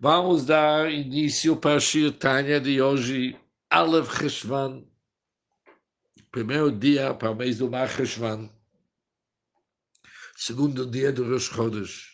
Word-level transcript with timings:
Vamos 0.00 0.46
dar 0.46 0.92
início 0.92 1.56
para 1.56 1.74
a 1.74 1.80
Shir 1.80 2.12
Tanya 2.12 2.60
de 2.60 2.80
hoje, 2.80 3.36
Aleph 3.68 4.16
Cheshvan, 4.16 4.84
primeiro 6.30 6.70
dia 6.70 7.12
para 7.12 7.32
o 7.32 7.34
mês 7.34 7.58
do 7.58 7.68
Mar 7.68 7.90
Cheshvan, 7.90 8.48
segundo 10.36 10.86
dia 10.88 11.10
do 11.10 11.28
Rosh 11.28 11.48
Chodesh. 11.48 12.12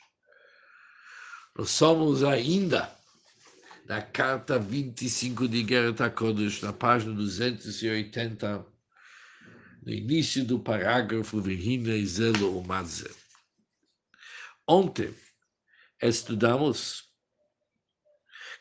Nós 1.54 1.68
somos 1.72 2.24
ainda 2.24 2.90
na 3.84 4.00
carta 4.00 4.58
25 4.58 5.46
de 5.46 5.62
Gerata 5.62 6.08
Kodesh, 6.08 6.62
na 6.62 6.72
página 6.72 7.12
280, 7.12 8.64
no 9.82 9.92
início 9.92 10.42
do 10.42 10.58
parágrafo 10.58 11.38
Vihina 11.38 12.02
Zelo 12.06 12.58
Umadze. 12.58 13.14
Ontem 14.66 15.14
estudamos 16.00 17.03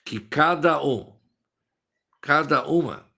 que 0.04 0.20
cada 0.20 0.84
um, 0.84 1.14
cada 2.22 2.68
uma 2.68 3.10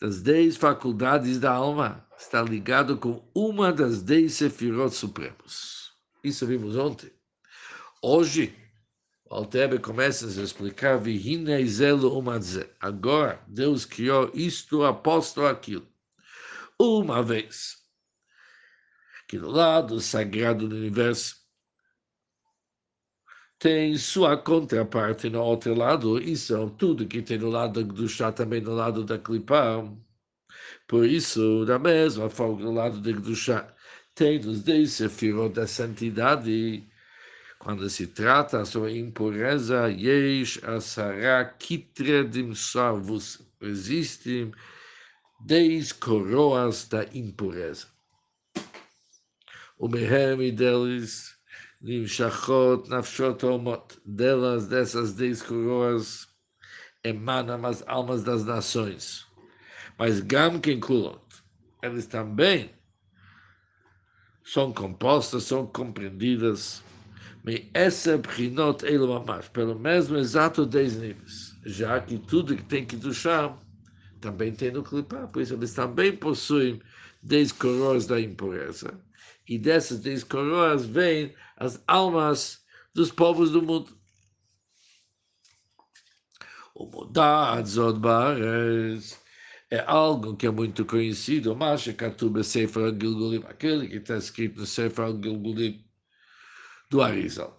das 0.00 0.20
dez 0.20 0.56
faculdades 0.56 1.38
da 1.38 1.52
alma 1.52 2.06
está 2.18 2.42
ligado 2.42 2.96
com 2.96 3.28
uma 3.34 3.72
das 3.72 4.02
dez 4.02 4.34
sefirot 4.34 4.94
supremos. 4.94 5.92
Isso 6.24 6.46
vimos 6.46 6.76
ontem. 6.76 7.12
Hoje, 8.02 8.56
o 9.24 9.34
Altebe 9.34 9.78
começa 9.78 10.26
a 10.26 10.42
explicar 10.42 10.98
Agora, 12.80 13.40
Deus 13.46 13.84
criou 13.84 14.30
isto 14.34 14.84
aposto 14.84 15.46
aquilo. 15.46 15.86
Uma 16.78 17.22
vez 17.22 17.78
que 19.28 19.38
no 19.38 19.50
lado 19.50 20.00
sagrado 20.00 20.68
do 20.68 20.76
universo 20.76 21.41
tem 23.62 23.96
sua 23.96 24.36
contraparte 24.36 25.30
no 25.30 25.40
outro 25.40 25.72
lado, 25.72 26.20
isso 26.20 26.56
é 26.56 26.70
tudo 26.76 27.06
que 27.06 27.22
tem 27.22 27.38
no 27.38 27.48
lado 27.48 27.84
do 27.84 28.08
chá 28.08 28.32
também 28.32 28.60
no 28.60 28.74
lado 28.74 29.04
da 29.04 29.16
clipa. 29.16 29.88
Por 30.88 31.06
isso, 31.06 31.64
da 31.64 31.78
mesma 31.78 32.28
forma, 32.28 32.60
no 32.60 32.72
lado 32.72 32.98
do 33.00 33.36
chá 33.36 33.72
tem 34.16 34.40
os 34.40 34.62
dez 34.64 34.94
sefirot 34.94 35.54
da 35.54 35.64
santidade. 35.68 36.82
Quando 37.60 37.88
se 37.88 38.08
trata 38.08 38.64
sobre 38.64 38.98
impureza, 38.98 39.88
yesh 39.92 40.58
asara 40.64 41.44
kitredim 41.44 42.56
sarvus. 42.56 43.42
Existem 43.60 44.50
dez 45.46 45.92
coroas 45.92 46.88
da 46.88 47.04
impureza. 47.14 47.86
O 49.78 49.86
mehem 49.86 50.52
deles 50.52 51.36
Nimshachot 51.82 52.88
Nafshot 52.88 53.42
Omot, 53.42 54.00
delas, 54.06 54.68
dessas 54.68 55.14
dez 55.14 55.42
coroas, 55.42 56.28
emanam 57.02 57.66
as 57.66 57.82
almas 57.88 58.22
das 58.22 58.44
nações. 58.44 59.26
Mas 59.98 60.20
Gam 60.20 60.60
Kulot, 60.60 61.20
eles 61.82 62.06
também 62.06 62.70
são 64.44 64.72
compostas, 64.72 65.42
são 65.42 65.66
compreendidas, 65.66 66.84
me 67.44 67.68
essa 67.74 68.16
prinot 68.16 68.84
elomamash, 68.86 69.48
pelo 69.48 69.76
mesmo 69.76 70.16
exato 70.16 70.64
dez 70.64 70.96
níveis, 70.96 71.58
já 71.66 72.00
que 72.00 72.16
tudo 72.16 72.56
que 72.56 72.62
tem 72.62 72.86
que 72.86 72.94
duchar 72.94 73.58
também 74.20 74.52
tem 74.52 74.70
no 74.70 74.84
clipar, 74.84 75.26
por 75.26 75.42
isso 75.42 75.54
eles 75.54 75.74
também 75.74 76.16
possuem 76.16 76.80
dez 77.20 77.50
coroas 77.50 78.06
da 78.06 78.20
impureza. 78.20 78.94
E 79.48 79.58
dessas 79.58 80.00
dez 80.00 80.22
coroas 80.22 80.86
vêm 80.86 81.34
as 81.56 81.82
almas 81.86 82.64
dos 82.94 83.10
povos 83.10 83.50
do 83.50 83.62
mundo. 83.62 83.96
O 86.74 86.86
Modad 86.86 87.66
Zod 87.66 87.98
Bares 87.98 89.20
é 89.70 89.80
algo 89.86 90.36
que 90.36 90.46
é 90.46 90.50
muito 90.50 90.84
conhecido, 90.84 91.56
mas 91.56 91.86
Katuba 91.86 92.42
Sefer 92.42 92.90
Gilgulim, 92.98 93.44
aquele 93.46 93.88
que 93.88 93.96
está 93.96 94.16
escrito 94.16 94.60
no 94.60 94.66
Sefer 94.66 95.08
Gilgulim 95.22 95.84
do 96.90 97.02
Arizal. 97.02 97.58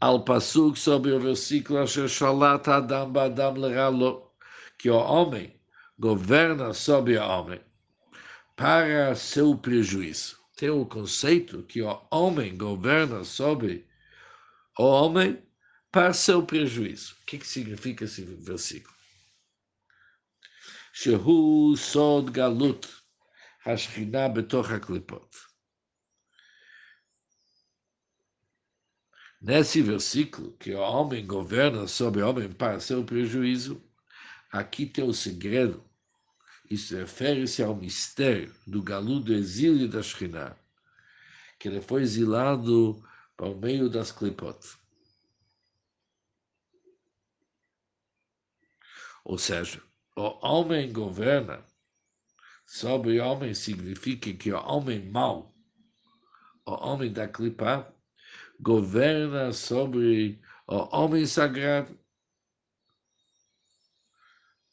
Al 0.00 0.24
Pasuk 0.24 0.78
sobre 0.78 1.12
o 1.12 1.20
versículo 1.20 1.86
Shalat 1.86 2.68
Adam 2.68 3.10
Badam 3.10 3.54
Leralo, 3.54 4.30
que 4.78 4.90
o 4.90 4.96
homem 4.96 5.60
governa 5.98 6.72
sobre 6.72 7.16
o 7.16 7.22
homem 7.22 7.60
para 8.56 9.14
seu 9.14 9.56
prejuízo 9.56 10.37
tem 10.58 10.70
o 10.70 10.84
conceito 10.84 11.62
que 11.62 11.80
o 11.80 12.08
homem 12.10 12.58
governa 12.58 13.22
sobre 13.22 13.86
o 14.76 14.82
homem 14.82 15.40
para 15.92 16.12
seu 16.12 16.44
prejuízo. 16.44 17.14
O 17.22 17.26
que, 17.26 17.38
que 17.38 17.46
significa 17.46 18.04
esse 18.04 18.22
versículo? 18.24 18.92
Shehu 20.92 21.76
sod 21.76 22.32
galut 22.32 22.88
hashchina 23.64 24.28
betoch 24.28 24.68
haklipot. 24.68 25.28
Nesse 29.40 29.80
versículo, 29.80 30.56
que 30.56 30.74
o 30.74 30.80
homem 30.80 31.24
governa 31.24 31.86
sobre 31.86 32.20
o 32.20 32.28
homem 32.28 32.50
para 32.50 32.80
seu 32.80 33.04
prejuízo, 33.04 33.80
aqui 34.50 34.86
tem 34.86 35.04
o 35.04 35.14
segredo 35.14 35.87
isso 36.70 36.94
refere-se 36.96 37.62
ao 37.62 37.74
mistério 37.74 38.54
do 38.66 38.82
galu 38.82 39.20
do 39.20 39.32
exílio 39.32 39.88
da 39.88 40.02
Shekhinah, 40.02 40.56
que 41.58 41.68
ele 41.68 41.80
foi 41.80 42.02
exilado 42.02 43.02
para 43.36 43.48
o 43.48 43.58
meio 43.58 43.88
das 43.88 44.12
clipot. 44.12 44.58
Ou 49.24 49.38
seja, 49.38 49.82
o 50.16 50.46
homem 50.46 50.92
governa 50.92 51.64
sobre 52.66 53.18
o 53.18 53.24
homem 53.24 53.54
significa 53.54 54.32
que 54.32 54.52
o 54.52 54.58
homem 54.58 55.10
mau, 55.10 55.54
o 56.66 56.72
homem 56.72 57.12
da 57.12 57.26
clipa, 57.26 57.94
governa 58.60 59.52
sobre 59.52 60.40
o 60.66 60.96
homem 60.96 61.24
sagrado, 61.26 61.98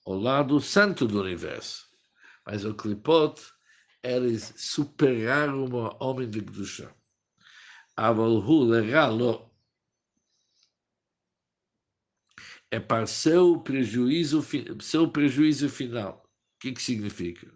o 0.05 0.13
lado 0.13 0.59
santo 0.59 1.07
do 1.07 1.22
universo. 1.22 1.84
Mas 2.45 2.63
o 2.63 2.73
Klipot, 2.73 3.41
eles 4.03 4.53
superaram 4.56 5.66
o 5.66 5.97
homem 6.03 6.29
de 6.29 6.41
Kedusha. 6.41 6.94
Avalhu 7.97 8.63
leralo 8.63 9.51
é 12.69 12.79
para 12.79 13.07
seu 13.07 13.59
prejuízo, 13.59 14.45
seu 14.81 15.09
prejuízo 15.09 15.69
final. 15.69 16.23
O 16.55 16.59
que, 16.59 16.73
que 16.73 16.81
significa? 16.81 17.51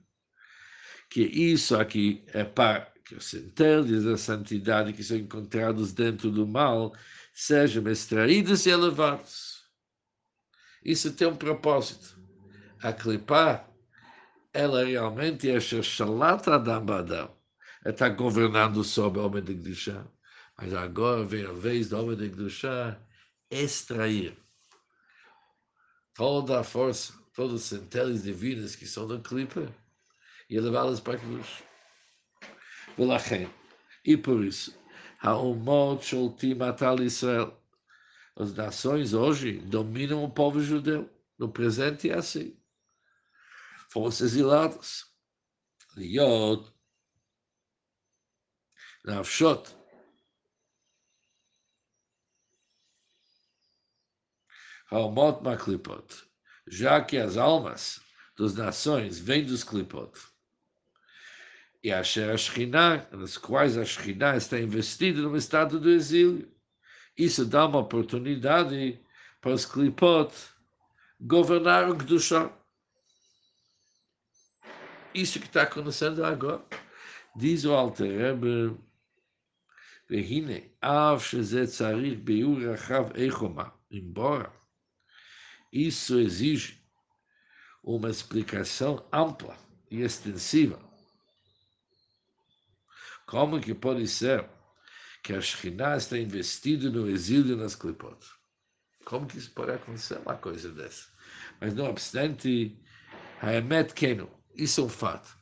Que 1.10 1.22
isso 1.22 1.76
aqui 1.76 2.24
é 2.28 2.44
para 2.44 2.92
que 3.04 3.16
os 3.16 3.26
centelhos 3.26 4.06
da 4.06 4.18
santidade 4.18 4.94
que 4.94 5.04
são 5.04 5.18
encontrados 5.18 5.94
dentro 5.94 6.32
do 6.32 6.48
mal 6.48 6.96
sejam 7.34 7.88
extraídos 7.88 8.66
e 8.66 8.70
elevados. 8.70 9.64
Isso 10.84 11.14
tem 11.14 11.28
um 11.28 11.36
propósito. 11.36 12.18
A 12.82 12.94
clipar 12.94 13.69
ela 14.60 14.84
realmente 14.84 15.50
é 15.50 15.58
Sheshalat 15.58 16.50
Adam 16.50 16.86
Badam. 16.86 17.32
Ela 17.86 17.94
está 17.94 18.10
governando 18.10 18.84
sobre 18.84 19.22
o 19.22 19.26
homem 19.26 19.42
de 19.42 19.54
Gdusha. 19.54 20.06
Mas 20.58 20.74
agora 20.74 21.24
vem 21.24 21.46
a 21.46 21.54
vez 21.54 21.88
do 21.88 21.98
homem 21.98 22.18
de 22.18 22.28
Gdusha 22.28 23.00
extrair 23.50 24.38
toda 26.14 26.60
a 26.60 26.64
força, 26.64 27.14
todas 27.34 27.62
as 27.62 27.64
centelhas 27.64 28.24
divinas 28.24 28.76
que 28.76 28.86
são 28.86 29.08
do 29.08 29.22
clipe 29.22 29.66
e 30.50 30.60
levá-las 30.60 31.00
para 31.00 31.18
Gdusha. 31.18 31.64
E 34.04 34.18
por 34.18 34.44
isso, 34.44 34.78
Haumot 35.22 36.06
Sholtim 36.06 36.62
Atal 36.62 37.02
Israel. 37.02 37.58
As 38.36 38.54
nações 38.54 39.14
hoje 39.14 39.54
dominam 39.60 40.22
o 40.22 40.30
povo 40.30 40.62
judeu. 40.62 41.10
No 41.38 41.48
presente 41.48 42.10
é 42.10 42.16
assim 42.16 42.59
fomos 43.90 44.22
exilados. 44.22 45.06
Liot, 45.98 46.72
Nafshot, 49.04 49.76
Halmot 54.92 55.44
Maklipot, 55.44 56.24
já 56.68 57.04
que 57.04 57.18
as 57.18 57.38
almas 57.38 58.02
das 58.38 58.56
nações 58.56 59.20
vêm 59.20 59.46
dos 59.46 59.64
Klipot. 59.64 60.12
E 61.84 61.92
a 61.92 62.04
Shekhinah, 62.04 63.08
nas 63.12 63.38
quais 63.38 63.78
a 63.78 63.86
Shekhinah 63.86 64.38
está 64.38 64.60
investida 64.60 65.22
no 65.22 65.36
estado 65.36 65.80
do 65.80 65.90
exílio. 65.90 66.52
Isso 67.18 67.46
dá 67.46 67.66
uma 67.68 67.80
oportunidade 67.80 69.00
para 69.42 69.52
os 69.52 69.66
Klipot 69.66 70.34
governar 71.20 71.90
o 71.90 71.98
Kedushah. 71.98 72.52
Isso 75.15 75.39
que 75.39 75.47
está 75.47 75.63
acontecendo 75.63 76.25
agora. 76.25 76.65
Diz 77.37 77.65
o 77.65 77.73
Alter 77.73 78.19
Rebbe, 78.19 78.77
והנה, 80.11 80.59
אף 80.81 81.27
שזה 81.27 81.67
צריך 81.67 82.19
ביאור 82.25 82.59
רחב 82.61 83.17
איכומה, 83.17 83.69
embora 83.91 84.51
isso 85.73 86.21
exige 86.21 86.81
uma 87.83 88.09
explicação 88.09 89.05
ampla 89.13 89.57
e 89.91 90.03
extensiva. 90.03 90.79
Como 93.27 93.61
que 93.61 93.75
pode 93.75 94.07
ser 94.07 94.49
que 95.23 95.33
a 95.33 95.41
Shekhinah 95.41 95.97
está 95.97 96.17
investida 96.17 96.91
no 96.91 97.09
exílio 97.09 97.57
nas 97.57 97.75
Klipot? 97.75 98.25
Como 99.05 99.27
que 99.27 99.39
isso 99.39 99.51
pode 99.53 99.73
acontecer 99.73 100.19
uma 100.19 100.37
coisa 100.37 100.71
dessa? 100.71 101.09
Mas 101.61 101.75
não 101.75 101.87
obstante, 101.87 102.79
Haemet 103.41 103.95
Keno, 103.95 104.31
isso 104.59 104.81
é 104.81 104.85
um 104.85 104.89
fato. 104.89 105.37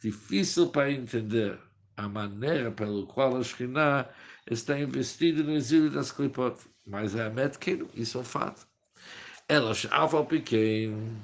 Difícil 0.00 0.68
para 0.68 0.90
entender 0.92 1.58
a 1.96 2.08
maneira 2.08 2.70
pela 2.70 3.06
qual 3.06 3.36
a 3.36 3.42
Shekhinah 3.42 4.08
está 4.50 4.78
investida 4.78 5.42
no 5.42 5.52
exílio 5.52 5.90
das 5.90 6.12
Klipot. 6.12 6.56
Mas 6.86 7.16
Haemet 7.16 7.58
Keno, 7.58 7.88
isso 7.94 8.18
é 8.18 8.20
um 8.20 8.24
fato. 8.24 8.66
Elas, 9.48 9.86
Aval 9.90 10.26
pequeno, 10.26 11.20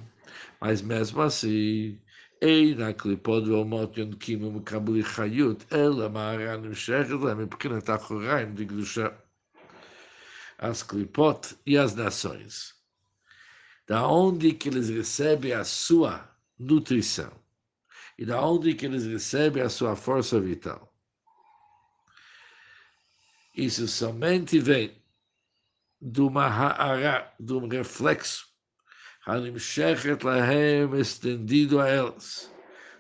mas 0.60 0.82
mesmo 0.82 1.22
assim, 1.22 1.98
אין 2.42 2.82
הקליפות 2.82 3.48
ואומות 3.48 3.98
יונקים 3.98 4.44
ומקבלי 4.44 5.04
חיות, 5.04 5.64
אלא 5.72 6.08
מהר"ן 6.08 6.62
נמשכת 6.62 7.14
להם 7.24 7.38
מבחינת 7.38 7.90
אחוריים 7.90 8.54
דקדושה. 8.54 9.06
As 10.60 10.82
clipot 10.82 11.58
e 11.66 11.76
as 11.76 11.94
nações. 11.94 12.74
Da 13.88 14.06
onde 14.06 14.52
que 14.52 14.68
eles 14.68 14.88
recebem 14.88 15.52
a 15.52 15.64
sua 15.64 16.28
nutrição 16.58 17.32
e 18.18 18.24
da 18.24 18.40
onde 18.44 18.74
que 18.74 18.86
eles 18.86 19.06
recebem 19.06 19.62
a 19.62 19.68
sua 19.68 19.96
força 19.96 20.40
vital. 20.40 20.92
Isso 23.54 23.86
somente 23.88 24.58
vem 24.58 24.96
de 26.00 26.20
uma 26.20 26.46
ha'ara, 26.46 27.32
de 27.38 27.52
um 27.52 27.68
reflexo 27.68 28.52
הנמשכת 29.26 30.24
להם 30.24 30.94
estendido 31.00 31.80
a 31.80 31.88
elas, 31.88 32.50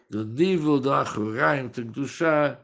do 0.08 0.24
nível 0.24 0.78
do 0.78 0.92
Achuraim 0.92 1.68
de 1.68 1.82
Gdusha, 1.82 2.58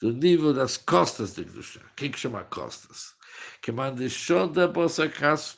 do 0.00 0.12
nível 0.12 0.52
das 0.52 0.76
costas 0.76 1.34
de 1.34 1.44
Gdusha. 1.44 1.80
O 1.80 1.94
que, 1.94 2.08
que 2.08 2.18
chama 2.18 2.42
costas? 2.44 3.14
Que 3.62 3.70
mandou 3.70 4.48
da 4.48 4.66
bolsa 4.66 5.08
casa, 5.08 5.54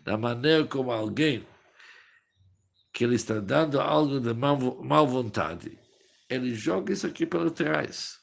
da 0.00 0.18
maneira 0.18 0.66
como 0.66 0.92
alguém 0.92 1.46
que 2.95 3.03
ele 3.03 3.15
está 3.15 3.41
dando 3.41 3.81
algo 3.81 4.21
de 4.21 4.33
mal 4.33 5.05
vontade, 5.05 5.77
ele 6.29 6.55
joga 6.55 6.93
isso 6.93 7.05
aqui 7.05 7.25
para 7.25 7.51
trás, 7.51 8.21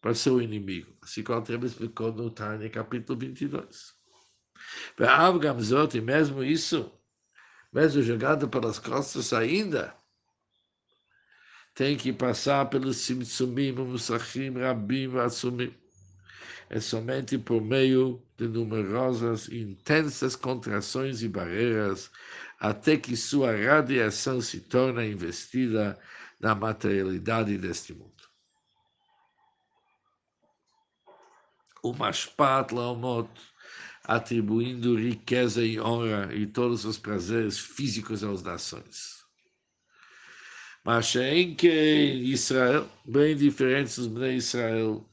para 0.00 0.16
seu 0.16 0.42
inimigo. 0.42 0.92
Assim 1.00 1.22
como 1.22 1.40
o 1.40 1.64
explicou 1.64 2.12
no 2.12 2.28
Tânia, 2.28 2.68
capítulo 2.68 3.16
22. 3.16 3.94
E 5.94 6.00
mesmo 6.00 6.42
isso, 6.42 6.92
mesmo 7.72 8.02
jogado 8.02 8.48
pelas 8.48 8.80
costas 8.80 9.32
ainda, 9.32 9.94
tem 11.72 11.96
que 11.96 12.12
passar 12.12 12.68
pelos 12.68 12.96
simtsumim, 12.96 13.70
musachim, 13.70 14.50
rabim, 14.58 15.16
assumim. 15.18 15.72
É 16.68 16.80
somente 16.80 17.36
por 17.38 17.60
meio 17.60 18.22
de 18.36 18.48
numerosas 18.48 19.48
intensas 19.48 20.36
contrações 20.36 21.22
e 21.22 21.28
barreiras 21.28 22.10
até 22.58 22.96
que 22.96 23.16
sua 23.16 23.56
radiação 23.56 24.40
se 24.40 24.60
torna 24.60 25.04
investida 25.04 25.98
na 26.38 26.54
materialidade 26.54 27.56
deste 27.58 27.94
mundo. 27.94 28.10
O 31.82 31.92
Mashpat 31.94 32.74
Laomot 32.74 33.30
atribuindo 34.04 34.96
riqueza 34.96 35.64
e 35.64 35.80
honra 35.80 36.34
e 36.34 36.46
todos 36.46 36.84
os 36.84 36.98
prazeres 36.98 37.58
físicos 37.58 38.24
às 38.24 38.42
nações. 38.42 39.20
Mas 40.84 41.14
em 41.16 41.54
que 41.54 41.68
Israel, 41.68 42.90
bem 43.04 43.36
diferentes 43.36 43.96
dos 43.96 44.06
Bnei 44.06 44.36
Israel, 44.36 45.09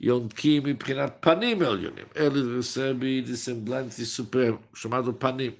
Yonkim 0.00 0.68
e 0.68 0.74
Prinat 0.74 1.18
Panim 1.20 1.62
Elyonim, 1.62 2.06
ele 2.14 2.56
recebe 2.56 3.22
de 3.22 3.36
semblante 3.36 4.04
supremo, 4.06 4.60
chamado 4.74 5.12
Panim. 5.12 5.56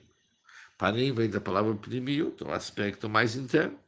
Panim 0.76 1.12
vem 1.12 1.28
da 1.28 1.40
palavra 1.40 1.74
Pnimiut, 1.74 2.44
um 2.44 2.52
aspecto 2.52 3.08
mais 3.08 3.34
interno 3.34 3.78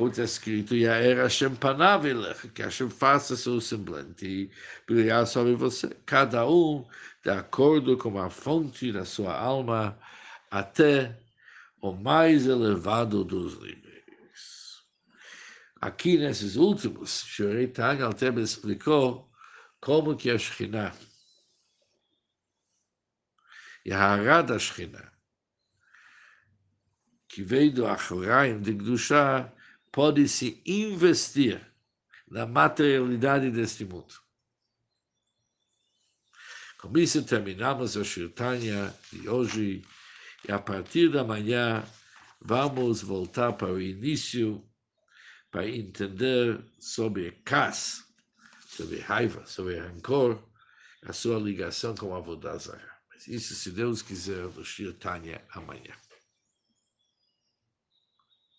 como 0.00 0.10
está 0.10 0.24
escrito, 0.24 0.74
e 0.74 0.88
a 0.88 0.94
era 0.94 1.24
Hashem 1.24 1.56
panavilech, 1.56 2.48
que 2.48 2.62
Hashem 2.62 2.88
faça 2.88 3.36
seu 3.36 3.60
semblante 3.60 4.50
brilhar 4.86 5.26
sobre 5.26 5.54
você, 5.54 5.88
cada 6.06 6.48
um 6.48 6.86
de 7.22 7.30
acordo 7.30 7.98
com 7.98 8.18
a 8.18 8.30
fonte 8.30 8.92
da 8.92 9.04
sua 9.04 9.36
alma, 9.36 9.98
até 10.50 11.18
o 11.82 11.92
mais 11.92 12.46
elevado 12.46 13.24
dos 13.24 13.60
níveis. 13.60 14.80
Aqui 15.80 16.18
nesses 16.18 16.56
últimos, 16.56 17.22
Shurei 17.26 17.66
Tang 17.66 18.02
Altem 18.02 18.38
explicou 18.40 19.29
como 19.80 20.16
que 20.16 20.30
a 20.30 20.38
Shekhinah 20.38 20.94
e 23.84 23.92
a 23.92 23.98
Hará 23.98 24.42
da 24.42 24.58
Shekhinah, 24.58 25.10
que 27.28 27.42
veio 27.42 27.72
do 27.72 27.86
Achoraim 27.86 28.60
de 28.60 28.74
Gdusha, 28.74 29.52
pode 29.90 30.28
se 30.28 30.62
investir 30.66 31.60
na 32.28 32.46
materialidade 32.46 33.50
deste 33.50 33.84
mundo. 33.84 34.14
Com 36.78 36.96
isso 36.98 37.24
terminamos 37.24 37.96
a 37.96 38.04
Shirtanya 38.04 38.94
de 39.12 39.28
hoje 39.28 39.82
e 40.48 40.52
a 40.52 40.58
partir 40.58 41.10
da 41.10 41.24
manhã 41.24 41.84
vamos 42.40 43.02
voltar 43.02 43.52
para 43.52 43.72
o 43.72 43.80
início 43.80 44.64
para 45.50 45.68
entender 45.68 46.62
sobre 46.78 47.32
Kas, 47.44 48.09
sobre 48.80 49.00
raiva, 49.00 49.44
sobre 49.46 49.78
rancor, 49.78 50.42
a 51.02 51.12
sua 51.12 51.38
ligação 51.38 51.94
com 51.94 52.14
a 52.14 52.20
Vodazara. 52.20 52.90
Mas 53.10 53.28
isso, 53.28 53.54
se 53.54 53.70
Deus 53.70 54.00
quiser, 54.00 54.46
no 54.46 54.64
Shirtanya 54.64 55.42
amanhã. 55.52 55.92